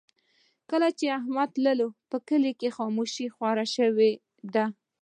کله 0.69 0.87
چې 0.97 1.05
احمد 1.19 1.49
تللی، 1.55 1.87
په 2.09 2.17
کلي 2.27 2.51
کې 2.59 2.73
خاموشي 2.77 3.27
خوره 3.35 3.65
شوې 3.75 4.11
ده. 4.53 4.65